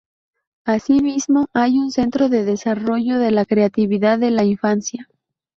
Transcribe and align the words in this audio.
Asimismo 0.65 1.45
hay 1.53 1.77
un 1.77 1.91
centro 1.91 2.27
de 2.27 2.43
desarrollo 2.43 3.19
de 3.19 3.29
la 3.29 3.45
creatividad 3.45 4.17
de 4.17 4.31
la 4.31 4.43
infancia. 4.43 5.07